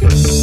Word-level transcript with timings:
Jag 0.00 0.33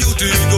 Gjort 0.00 0.22
i 0.22 0.49